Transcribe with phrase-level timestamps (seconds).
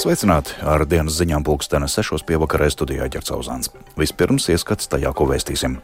[0.00, 2.22] Sveicināti ar dienas ziņām pulkstenes 6.
[2.24, 3.68] pievakarē studijā Ģercauzāns.
[4.00, 5.74] Vispirms ieskats tajā, ko vēstīsim.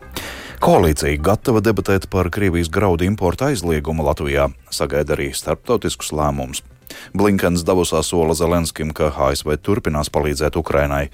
[0.65, 6.63] Koalīcija gatava debatēt par Krievijas graudu importu aizliegumu Latvijā, sagaida arī starptautiskus lēmumus.
[7.13, 11.11] Blinkens Davosā sola Zelenskim, ka ASV turpinās palīdzēt Ukrainai.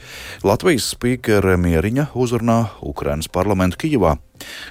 [0.46, 4.14] Latvijas spīkere Mieriņa uzrunā Ukrainas parlamentu Kijivā.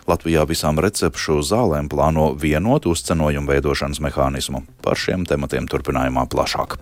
[0.08, 4.64] Latvijā visām recepšu zālēm plāno vienotu uzcenojumu veidošanas mehānismu.
[4.80, 6.80] Par šiem tematiem turpinājumā plašāk.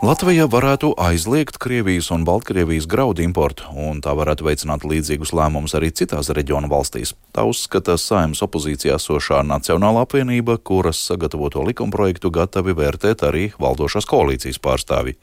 [0.00, 5.90] Latvija varētu aizliegt Krievijas un Baltkrievijas graudu importu, un tā varētu veicināt līdzīgus lēmumus arī
[5.92, 7.12] citās reģionu valstīs.
[7.36, 14.56] Tā uzskata saimnes opozīcijā sošā Nacionāla apvienība, kuras sagatavoto likumprojektu gatavi vērtēt arī valdošās koalīcijas
[14.64, 15.18] pārstāvi.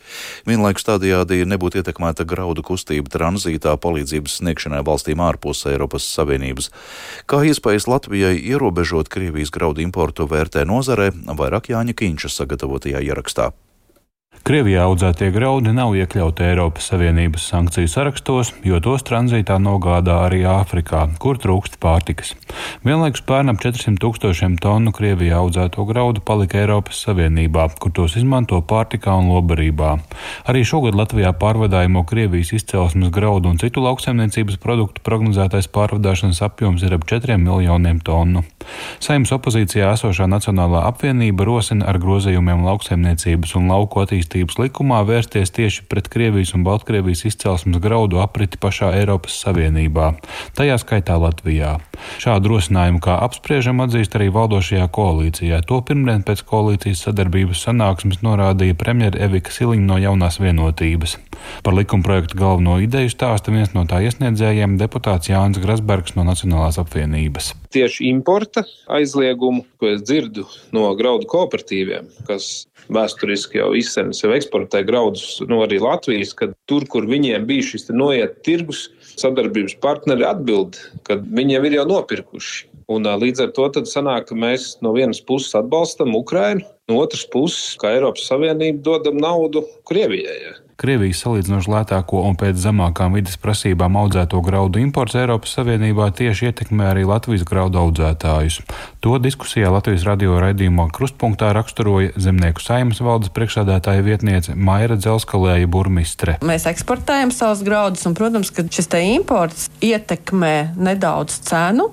[0.45, 6.70] Vienlaikus tādējādi nebūtu ietekmēta graudu kustība tranzītā palīdzības sniegšanai valstīm ārpus Eiropas Savienības.
[7.25, 13.56] Kā iespējas Latvijai ierobežot Krievijas graudu importu vērtē nozarē, vairāk Jāņa Kīņša sagatavotajā ierakstā.
[14.46, 21.02] Krievijā audzētie graudi nav iekļauti Eiropas Savienības sankciju sarakstos, jo tos tranzītā nogādā arī Āfrikā,
[21.24, 22.34] kur trūkst pārtikas.
[22.86, 28.62] Vienlaikus pērn ap 400 tūkstošiem tonu Krievijā audzēto graudu palika Eiropas Savienībā, kur tos izmanto
[28.62, 29.96] pārtikā un lobarībā.
[30.48, 36.96] Arī šogad Latvijā pārvadājumu Krievijas izcelsmes graudu un citu lauksaimniecības produktu prognozētais pārvadāšanas apjoms ir
[37.00, 38.46] ap 4 miljoniem tonu.
[39.04, 45.86] Saimnes opozīcijā esošā Nacionālā apvienība rosina ar grozījumiem lauksaimniecības un lauku attīstības likumā vērsties tieši
[45.92, 50.14] pret Krievijas un Baltkrievijas izcelsmes graudu apriti pašā Eiropas Savienībā,
[50.58, 51.78] tajā skaitā Latvijā.
[52.22, 55.62] Šādu rosinājumu kā apspriežam atzīst arī valdošajā koalīcijā.
[55.70, 61.18] To pirmdien pēc koalīcijas sadarbības sanāksmes norādīja premjera Evika Siliņa no jaunās vienotības.
[61.64, 67.54] Par likumprojektu galveno ideju stāsta viens no tā iesniedzējiem- deputāts Jānis Grasbergs no Nacionālās apvienības.
[67.74, 68.56] Tieši importa
[68.91, 75.57] aizliegumu, ko es dzirdu no graudu kooperatīviem, kas vēsturiski jau izsēma sev eksportē graudus no
[75.57, 81.19] nu, arī Latvijas, kad tur, kur viņiem bija šis noiet tirgus, sadarbības partneri atbild, ka
[81.19, 82.67] viņiem ir jau nopirkuši.
[82.88, 87.75] Un, līdz ar to sanāk, ka mēs no vienas puses atbalstam Ukrainu, no otras puses,
[87.81, 90.56] kā Eiropas Savienība, dodam naudu Krievijai.
[90.78, 96.92] Krievijas salīdzinoši lētāko un pēc zemākām vidas prasībām audzēto graudu imports Eiropas Savienībā tieši ietekmē
[96.92, 98.60] arī Latvijas graudu audzētājus.
[99.02, 106.38] To diskusijā Latvijas radio raidījumā Krustpunktā raksturoja zemnieku saimas valdes priekšsādātāja vietniece Maira Dzelskalēja burmistre.
[106.46, 111.90] Mēs eksportējam savus graudus, un, protams, ka šis te imports ietekmē nedaudz cenu.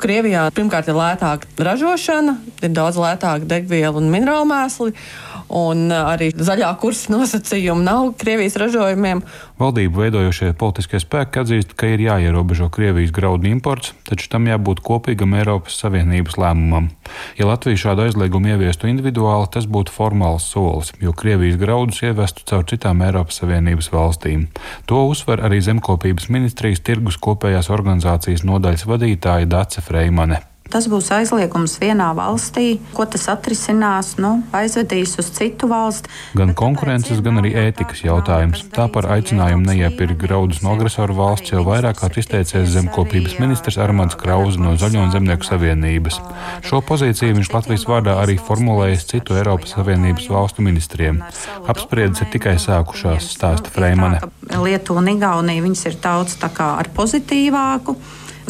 [0.00, 4.96] Krievijā pirmkārt ir lētāka ražošana, ir daudz lētāka degviela un minerālu mēsli
[5.54, 9.22] un uh, arī zaļā kursa nosacījumi nav Krievijas ražojumiem.
[9.60, 15.36] Valdību veidojošie politiskie spēki atzīst, ka ir jāierobežo Krievijas graudu imports, taču tam jābūt kopīgam
[15.38, 16.90] Eiropas Savienības lēmumam.
[17.38, 22.66] Ja Latvija šādu aizliegumu ieviestu individuāli, tas būtu formāls solis, jo Krievijas graudus ievestu caur
[22.70, 24.48] citām Eiropas Savienības valstīm.
[24.90, 30.42] To uzsver arī Zemkopības ministrijas tirgus kopējās organizācijas nodaļas vadītāja Dace Freimane.
[30.74, 36.10] Tas būs aizliegums vienā valstī, ko tas atrisinās, nu, aizvedīs uz citu valsti.
[36.34, 38.64] Gan konkurences, gan arī ētikas jautājums.
[38.74, 44.18] Tā par aicinājumu neiepirkt graudus no agresoru valsts jau vairāk kārt izteicies zemkopības ministrs Armāns
[44.18, 46.18] Krauze no Zaļo un Zemnieku savienības.
[46.66, 51.22] Šo pozīciju viņš Latvijas vārdā arī formulējis citu Eiropas Savienības valstu ministriem.
[51.70, 54.24] Apspriedes ir tikai sākušās, stāsta Freimane.
[54.58, 57.94] Lietuva un Igaunija ir daudz tā kā ar pozitīvāku.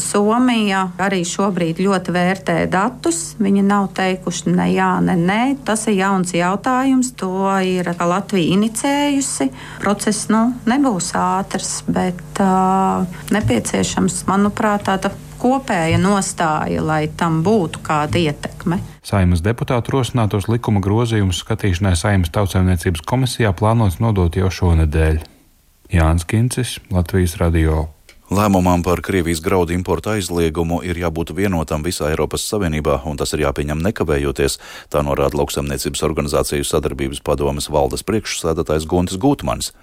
[0.00, 3.34] Somija arī šobrīd ļoti vērtē datus.
[3.38, 5.40] Viņi nav teikuši ne jā, ne nē.
[5.66, 7.12] Tas ir jauns jautājums.
[7.20, 9.50] To ir Latvija inicējusi.
[9.82, 15.12] Process nu, nebūs ātrs, bet uh, nepieciešams, manuprāt, tāda
[15.44, 18.80] kopēja nostāja, lai tam būtu kāda ietekme.
[19.04, 25.20] Saimas deputātu rosinātos likuma grozījumus skatīšanai Saimas tautsēmniecības komisijā plānots nodot jau šonadēļ.
[25.94, 27.93] Jānis Kincis, Latvijas Radio.
[28.32, 33.42] Lēmumam par Krievijas graudu importu aizliegumu ir jābūt vienotam visā Eiropas Savienībā, un tas ir
[33.42, 34.56] jāpieņem nekavējoties,
[34.88, 39.74] tā norāda Lauksaimniecības organizāciju sadarbības padomes valdes priekšsēdētājs Guntis Gutmans.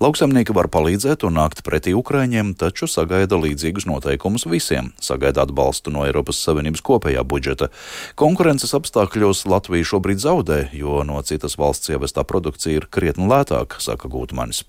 [0.00, 6.08] Lauksaimnieki var palīdzēt un nākt pretī Ukraiņiem, taču sagaida līdzīgus noteikumus visiem, sagaida atbalstu no
[6.08, 7.68] Eiropas Savienības kopējā budžeta.
[8.16, 14.08] Konkurences apstākļos Latvija šobrīd zaudē, jo no citas valsts ievestā produkcija ir krietni lētāka, saka
[14.08, 14.64] Gutmans.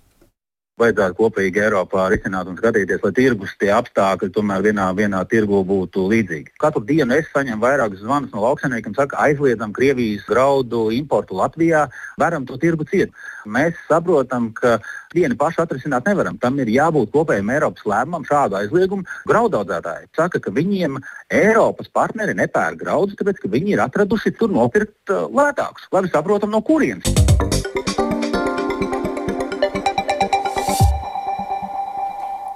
[0.81, 6.07] Vajadzētu kopīgi Eiropā risināt un skatīties, lai tirgus tie apstākļi tomēr vienā, vienā tirgu būtu
[6.11, 6.55] līdzīgi.
[6.61, 11.87] Katru dienu es saņemu vairākus zvanus no lauksaimniekiem, saka, aizliedzam Krievijas graudu importu Latvijā,
[12.21, 13.13] varam to tirgu ciet.
[13.45, 14.77] Mēs saprotam, ka
[15.15, 16.37] vieni paši atrisināt nevaram.
[16.41, 19.07] Tam ir jābūt kopējam Eiropas lēmumam, šādu aizliegumu.
[19.29, 20.99] Graudaudzētāji saka, ka viņiem
[21.33, 25.89] Eiropas partneri nepērk graudus, tāpēc ka viņi ir atraduši tur nopirkt uh, lētākus.
[25.93, 27.40] Labi saprotam, no kurienes.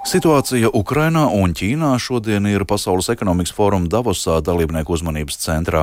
[0.06, 5.80] Situācija Ukrainā un Ķīnā šodien ir Pasaules ekonomikas fóruma Davosā dalībnieku uzmanības centrā.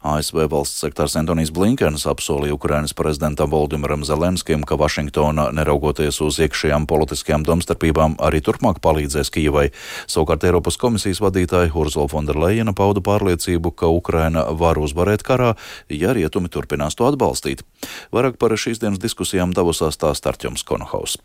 [0.00, 6.88] ASV valsts sektārs Antonijs Blinkens apsolīja Ukrainas prezidentam Voldimiram Zelenskim, ka Vašingtona, neraugoties uz iekšējām
[6.88, 9.68] politiskajām domstarpībām, arī turpmāk palīdzēs Kijavai.
[10.08, 15.52] Savukārt Eiropas komisijas vadītāja Urzula Fonderleina pauda pārliecību, ka Ukraina var uzvarēt karā,
[15.92, 17.60] ja rietumi turpinās to atbalstīt.
[18.08, 21.20] Vairāk par šīs dienas diskusijām Davosā stāsta Arķoms Konohaus.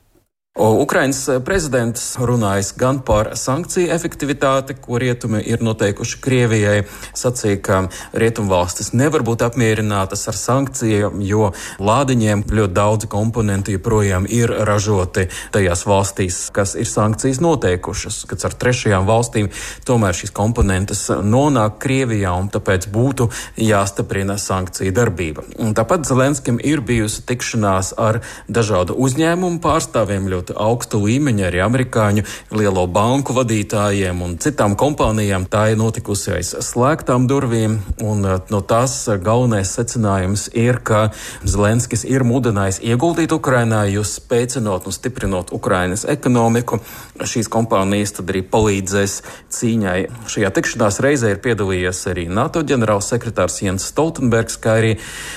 [0.59, 6.81] Ukrainas eh, prezidents runājis gan par sankciju efektivitāti, ko rietumi ir noteikuši Krievijai,
[7.15, 7.77] sacīja, ka
[8.11, 15.85] rietumvalstis nevar būt apmierinātas ar sankcijām, jo lādiņiem ļoti daudzi komponenti joprojām ir ražoti tajās
[15.87, 19.47] valstīs, kas ir sankcijas noteikušas, kad ar trešajām valstīm
[19.87, 25.47] tomēr šīs komponentes nonāk Krievijā un tāpēc būtu jāstiprina sankciju darbība.
[25.63, 28.19] Un tāpat Zelenskim ir bijusi tikšanās ar
[28.51, 32.23] dažādu uzņēmumu pārstāvjiem ļoti augsta līmeņa arī amerikāņu
[32.57, 35.45] lielo banku vadītājiem un citām kompānijām.
[35.45, 41.11] Tā ir notikusi aiz slēgtām durvīm, un eh, no tās galvenais secinājums ir, ka
[41.45, 46.81] Zelenskis ir mudinājis ieguldīt Ukrainā, jo spēcinot un stiprinot Ukrainas ekonomiku.
[47.21, 49.19] Šīs kompānijas tad arī palīdzēs
[49.53, 49.99] cīņai.
[50.31, 54.95] Šajā tikšanās reizē ir piedalījies arī NATO ģenerālsekretārs Jens Stoltenbergs, kā arī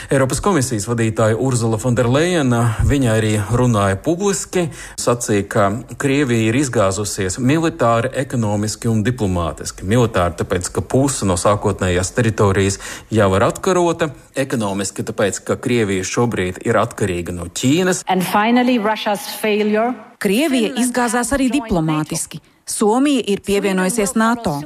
[0.09, 2.65] Eiropas komisijas vadītāja Urzula Fonderleina.
[2.89, 4.69] Viņa arī runāja publiski,
[5.01, 5.65] sacīja, ka
[6.01, 9.87] Krievija ir izgāzusies militāri, ekonomiski un diplomātiski.
[9.89, 12.81] Militāri tāpēc, ka puse no sākotnējās teritorijas
[13.15, 18.05] jau ir atkarota, ekonomiski tāpēc, ka Krievija šobrīd ir atkarīga no Ķīnas.
[18.33, 18.79] Finally,
[20.25, 22.41] Krievija izgāzās arī diplomātiski.
[22.65, 24.57] Somija ir pievienojusies NATO.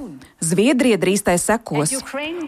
[0.41, 1.91] Zviedrija drīz tai sekos.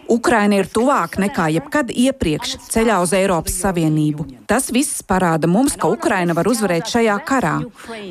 [0.07, 4.23] Ukraina ir tuvāk nekā jebkad iepriekš ceļā uz Eiropas Savienību.
[4.47, 7.57] Tas viss parāda mums, ka Ukraina var uzvarēt šajā karā,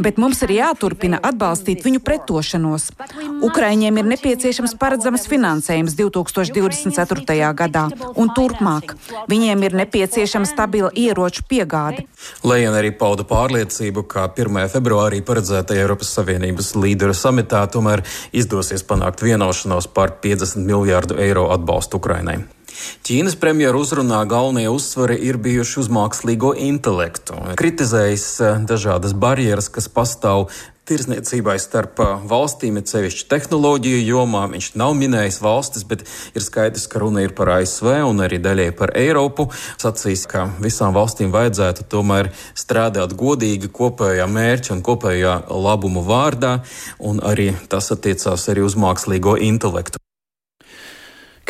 [0.04, 2.90] bet mums ir jāturpina atbalstīt viņu pretošanos.
[3.48, 7.40] Ukraiņiem ir nepieciešams paredzams finansējums 2024.
[7.56, 7.86] gadā
[8.20, 8.94] un turpmāk.
[9.32, 12.04] Viņiem ir nepieciešama stabila ieroču piegāde.
[12.44, 14.60] Lējana arī pauda pārliecību, ka 1.
[14.76, 18.04] februārī paredzētajā Eiropas Savienības līderu samitā tomēr
[18.36, 22.44] izdosies panākt vienošanos vienošanos par 50 miljārdu eiro atbalstu Ukrainai.
[23.04, 27.34] Ķīnas premjeru uzrunā galvenie uzsvari ir bijuši uz mākslīgo intelektu.
[27.56, 30.48] Kritizējis eh, dažādas barjeras, kas pastāv
[30.90, 34.44] tirzniecībai starp valstīm, ir sevišķi tehnoloģiju jomā.
[34.50, 36.04] Viņš nav minējis valstis, bet
[36.34, 39.48] ir skaidrs, ka runa ir par ASV un arī daļai par Eiropu.
[39.80, 46.58] Sacīs, ka visām valstīm vajadzētu tomēr strādāt godīgi kopējā mērķa un kopējā labumu vārdā,
[46.98, 50.02] un arī tas attiecās arī uz mākslīgo intelektu.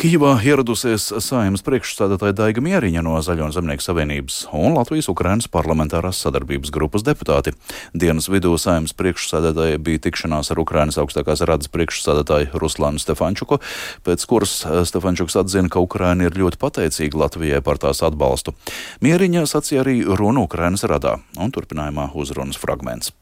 [0.01, 6.71] Kīvā ieradusies saimnes priekšstādātāja Daiga Mieriņa no Zaļo un Zemnieku savienības un Latvijas-Ukrainas parlamentārās sadarbības
[6.73, 7.53] grupas deputāti.
[7.93, 13.61] Dienas vidū saimnes priekšstādātāja bija tikšanās ar Ukrainas augstākās radas priekšstādātāju Ruslānu Stefančuku,
[14.01, 18.57] pēc kuras eh, Stefančuks atzina, ka Ukraina ir ļoti pateicīga Latvijai par tās atbalstu.
[19.05, 23.13] Mieriņa sacīja arī runu Ukrainas radā un turpinājumā uzrunas fragments.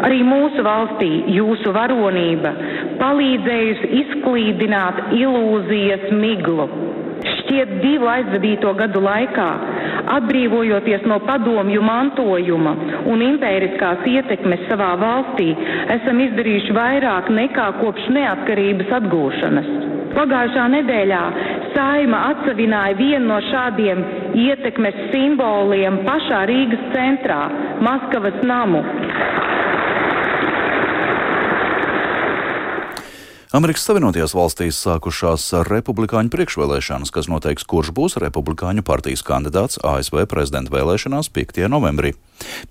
[0.00, 1.08] Arī mūsu valstī
[1.40, 2.52] jūsu varonība
[3.00, 6.68] palīdzējusi izklīdināt ilūzijas miglu.
[7.20, 9.48] Šķiet divu aizvadīto gadu laikā,
[10.16, 12.72] atbrīvojoties no padomju mantojuma
[13.10, 15.50] un impēriskās ietekmes savā valstī,
[15.96, 19.72] esam izdarījuši vairāk nekā kopš neatkarības atgūšanas.
[20.10, 21.24] Pagājušā nedēļā
[21.74, 24.00] Saima atsavināja vienu no šādiem
[24.38, 27.40] ietekmes simboliem pašā Rīgas centrā-
[27.86, 28.82] Maskavas namu.
[33.50, 40.70] Amerikas Savienotajās valstīs sākušās republikāņu priekšvēlēšanas, kas noteiks, kurš būs republikāņu partijas kandidāts ASV prezidenta
[40.70, 41.64] vēlēšanās 5.
[41.66, 42.12] novembrī.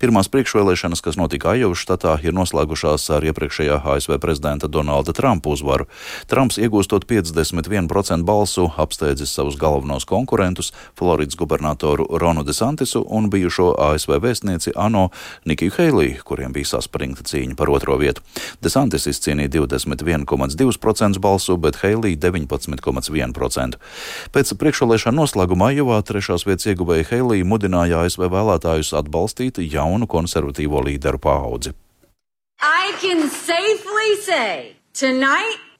[0.00, 5.84] Pirmās priekšvēlēšanas, kas notika Ajovas štatā, ir noslēgušās ar iepriekšējā ASV prezidenta Donalda Trumpa uzvaru.
[6.32, 14.16] Trumps iegūstot 51% balsu, apsteidzis savus galvenos konkurentus- Floridas gubernatoru Ronu DeSantisu un bijušo ASV
[14.16, 15.10] vēstnieci Ano
[15.44, 18.22] Nikiju Heiliju, kuriem bija saspringta cīņa par otro vietu.
[18.62, 23.78] DeSantis izcīnīja 21,2 22% balsu, bet Heilija 19,1%.
[24.32, 31.18] Pēc priekšvēlēšana noslēguma Ajovā trešās vietas ieguvēja Heilija mudināja ASV vēlētājus atbalstīt jaunu konservatīvo līderu
[31.18, 31.74] paudzi.
[32.60, 35.70] I can safely say tonight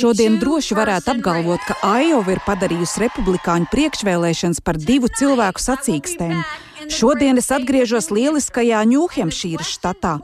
[0.00, 6.38] Šodien droši varētu apgalvot, ka Aiova ir padarījusi republikāņu priekšvēlēšanas par divu cilvēku sacīkstēm.
[6.92, 10.16] Šodien es atgriežos lieliskajā Ņūhempšīras štatā,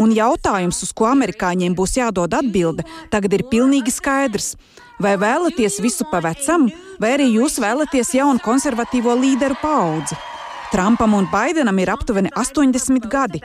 [0.00, 4.54] un jautājums, uz ko amerikāņiem būs jādod atbilde, tagad ir pilnīgi skaidrs.
[5.02, 6.70] Vai vēlaties visu pa vecam,
[7.02, 10.16] vai arī jūs vēlaties jaunu konservatīvo līderu paudzi?
[10.72, 13.40] Trumpam un Baidenam ir aptuveni 80 gadi.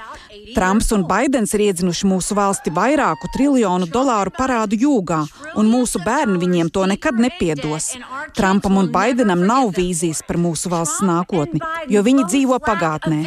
[0.56, 5.22] Trumps un Baidens ir iedzinuši mūsu valsti vairāku triljonu dolāru parādu jūgā,
[5.56, 7.92] un mūsu bērni viņiem to nekad nepiedos.
[8.38, 11.62] Trumpam un Baidenam nav vīzijas par mūsu valsts nākotni,
[11.94, 13.22] jo viņi dzīvo pagātnē.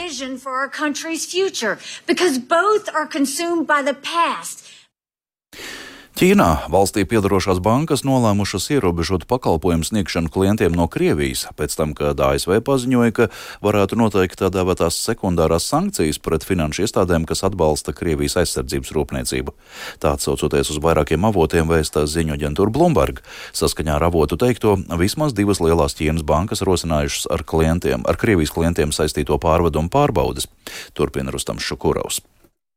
[6.14, 12.60] Ķīnā valstī piedarošās bankas nolēmušas ierobežot pakalpojumu sniegšanu klientiem no Krievijas, pēc tam, kad ASV
[12.62, 13.24] paziņoja, ka
[13.66, 19.56] varētu noteikt tā dēvētās sekundārās sankcijas pret finanšu iestādēm, kas atbalsta Krievijas aizsardzības rūpniecību.
[19.98, 23.18] Tā atsaucoties uz vairākiem avotiem vēstā ziņu aģentūra Bloomberg.
[23.50, 28.94] Saskaņā ar avotu teikto, vismaz divas lielās Ķīnas bankas rosinājušas ar klientiem, ar Krievijas klientiem
[28.94, 30.46] saistīto pārvedumu pārbaudas.
[30.94, 32.22] Turpina Rustams Šukurovs.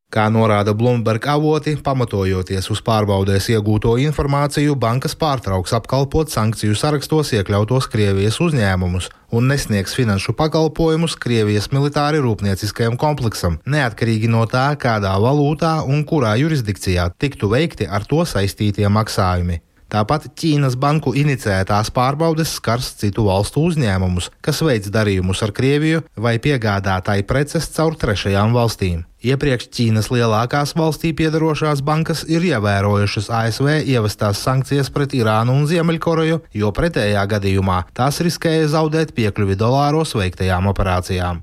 [0.07, 7.89] Kā norāda Bloomberg avoti, pamatojoties uz pārbaudēs iegūto informāciju, bankas pārtrauks apkalpot sankciju sarakstos iekļautos
[7.91, 15.81] Krievijas uzņēmumus un nesniegs finanšu pakalpojumus Krievijas militāri rūpnieciskajam kompleksam, neatkarīgi no tā, kādā valūtā
[15.83, 19.59] un kurā jurisdikcijā tiktu veikti ar to saistītie maksājumi.
[19.88, 26.36] Tāpat Ķīnas banku inicētās pārbaudes skars citu valstu uzņēmumus, kas veids darījumus ar Krieviju vai
[26.44, 29.06] piegādātāju preces caur trešajām valstīm.
[29.24, 36.44] Iepriekš Ķīnas lielākās valstī piedarošās bankas ir ievērojušas ASV ievestās sankcijas pret Irānu un Ziemeļkoreju,
[36.53, 41.41] jo pretējā gadījumā tās riskēja zaudēt piekļuvi dolāros veiktajām operācijām.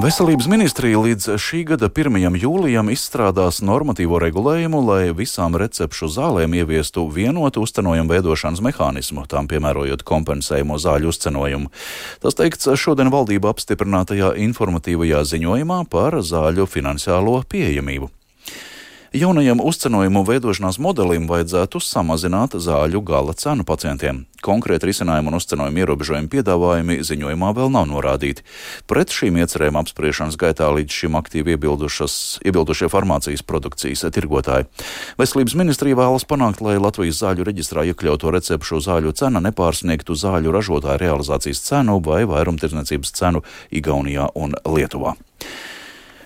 [0.00, 2.16] Veselības ministrija līdz šī gada 1.
[2.40, 10.00] jūlijam izstrādās normatīvo regulējumu, lai visām recepšu zālēm ieviestu vienotu uzcenojumu veidošanas mehānismu, tām piemērojot
[10.08, 11.68] kompensējumu zāļu uzcenojumu.
[12.24, 18.08] Tas teikts šodien valdība apstiprinātajā informatīvajā ziņojumā par zāļu finansiālo pieejamību.
[19.12, 24.22] Jaunajam uzcenojumu veidošanās modelim vajadzētu samazināt zāļu gala cenu pacientiem.
[24.40, 28.40] Konkrēti risinājumu un uzcenojumu ierobežojumu piedāvājumi ziņojumā vēl nav norādīti.
[28.88, 34.70] Pret šīm iecerēm apspriešanas gaitā līdz šim aktīvi iebildušie farmācijas produkcijas tirgotāji.
[35.20, 41.04] Veselības ministrija vēlas panākt, lai Latvijas zāļu reģistrā iekļauto recepšu zāļu cena nepārsniegtu zāļu ražotāju
[41.04, 43.44] realizācijas cenu vai vairumtirdzniecības cenu
[43.76, 45.18] Igaunijā un Lietuvā.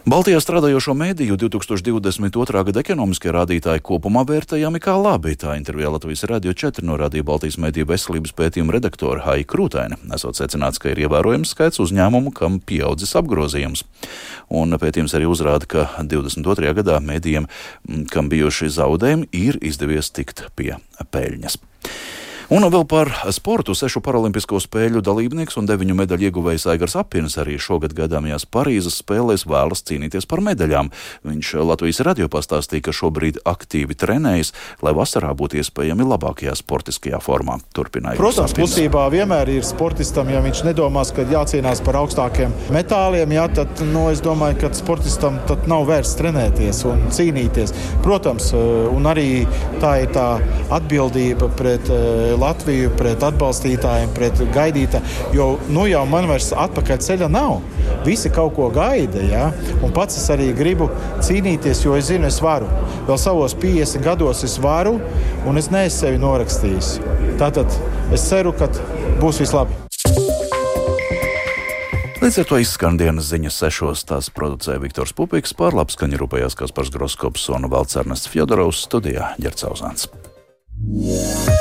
[0.07, 2.61] Baltijā strādājošo mēdīju 2022.
[2.69, 5.33] gada ekonomiskie rādītāji kopumā vērtējami kā labi.
[5.35, 9.99] Tā intervijā Latvijas Radio 4 norādīja Baltijas mēdīju veselības pētījuma redaktora Haija Krūtaina.
[10.15, 13.83] Esot secināts, ka ir ievērojams skaits uzņēmumu, kam pieaudzis apgrozījums.
[14.55, 16.71] Un pētījums arī uzrāda, ka 22.
[16.79, 17.51] gadā mēdījiem,
[18.15, 21.59] kam bijuši zaudējumi, ir izdevies tikt pie peļņas.
[22.47, 23.75] Un vēl par sportu.
[23.75, 29.43] Sešu paralimpisko spēļu dalībnieks un deviņu medaļu ieguvējs Aigars Apins arī šogad gaidāmajās Parīzes spēlēs
[29.51, 30.93] vēlas cīnīties par medaļām.
[31.27, 34.53] Viņš Latvijas radio pastāstīja, ka šobrīd aktīvi trenējas,
[34.87, 37.57] lai vasarā būtu iespējami labākajā sportiskajā formā.
[37.75, 38.21] Turpināja.
[38.21, 43.83] Protams, klusībā vienmēr ir sportistam, ja viņš nedomās, ka jācīnās par augstākiem metāliem, jā, tad
[43.91, 47.75] nu, es domāju, ka sportistam nav vērts trenēties un cīnīties.
[48.07, 49.43] Protams, un arī
[49.83, 50.29] tā ir tā
[50.79, 55.07] atbildība pret eh, Latviju, pret atbalstītājiem, pret gaidītājiem.
[55.37, 57.61] Jo nu jau man vairs atpakaļ ceļa nav.
[58.07, 59.23] Visi kaut ko gaida.
[59.27, 59.49] Ja?
[59.83, 60.91] Un pats es arī gribu
[61.25, 62.69] cīnīties, jo es zinu, es varu.
[63.09, 64.99] Vēl savos 50 gados es varu,
[65.47, 66.93] un es neesmu sevi norakstījis.
[67.41, 67.73] Tātad
[68.15, 68.71] es ceru, ka
[69.23, 69.83] būs viss labi.
[72.17, 74.01] Līdz ar to izskan dienas ziņas sešos.
[74.09, 80.09] Tās producēja Viktors Pupiks, par labskaņu rūpējās Kaspars Groskops un Valcernes Fjodorovs studijā Ģercauzāns.
[80.87, 81.56] Yeah.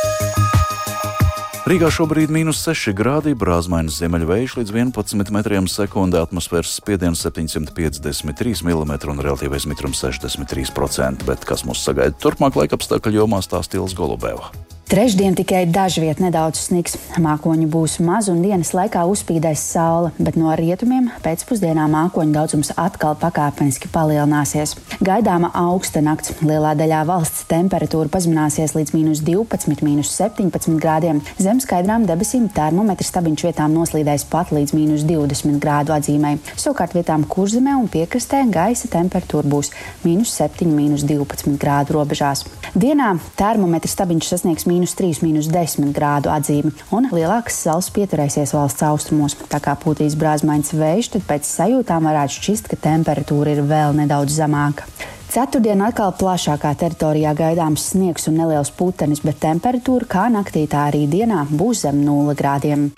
[1.65, 8.61] Rīgā šobrīd ir mīnus 6 grādi, brāzmainas ziemeļvējš līdz 11 metriem sekundē, atmosfēras spiediens 753
[8.61, 11.25] mm un relatīvais mitrums 63%.
[11.25, 14.53] Bet kas mūs sagaida turpmāk laika apstākļu jomā stāstījis Golubēvā.
[14.85, 16.93] Trešdien tikai dažviet nedaudz sniks.
[17.17, 23.15] Mākoņu būs maz un dienas laikā uzspīdēs saule, bet no rietumiem pēcpusdienā mākoņu daudzums atkal
[23.17, 24.75] pakāpeniski palielināsies.
[25.01, 26.35] Gaidāma augsta nakts.
[26.45, 31.23] Lielā daļā valsts temperatūra pazemināsies līdz mīnus 12, mīnus 17 grādiem.
[31.41, 36.35] Zem skaidrām debesīm termometrs stabiņš vietām noslīdēs pat līdz mīnus 20 grādu atzīmē.
[36.53, 39.73] Savukārt vietām kurzemē un piekrastē gaisa temperatūra būs
[40.05, 42.45] mīnus 7, mīnus 12 grādu robežās.
[42.77, 48.83] Dienā termometrs stabiņš sasniegs mīnus 3, mīnus 10 grādu atzīmi, un lielāks saules pieturēsies valsts
[48.83, 49.37] austrumos.
[49.47, 54.35] Tā kā pūtīs brāzmaiņas vējš, tad pēc sajūtām varētu šķist, ka temperatūra ir vēl nedaudz
[54.41, 54.89] zemāka.
[55.31, 61.07] Ceturtdien atkal plašākā teritorijā gaidāms sniegs un neliels putenis, bet temperatūra kā naktī, tā arī
[61.07, 62.91] dienā būs zem 0 grādiem.